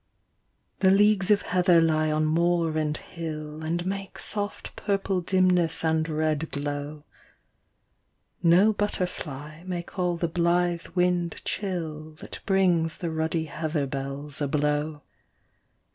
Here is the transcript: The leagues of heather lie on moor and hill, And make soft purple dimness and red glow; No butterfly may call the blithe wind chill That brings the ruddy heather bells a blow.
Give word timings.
The 0.79 0.89
leagues 0.89 1.29
of 1.29 1.43
heather 1.43 1.79
lie 1.79 2.11
on 2.11 2.25
moor 2.25 2.75
and 2.75 2.97
hill, 2.97 3.63
And 3.63 3.85
make 3.85 4.17
soft 4.17 4.75
purple 4.75 5.21
dimness 5.21 5.85
and 5.85 6.09
red 6.09 6.49
glow; 6.49 7.03
No 8.41 8.73
butterfly 8.73 9.61
may 9.67 9.83
call 9.83 10.17
the 10.17 10.27
blithe 10.27 10.87
wind 10.95 11.39
chill 11.45 12.13
That 12.15 12.39
brings 12.47 12.97
the 12.97 13.11
ruddy 13.11 13.45
heather 13.45 13.85
bells 13.85 14.41
a 14.41 14.47
blow. 14.47 15.03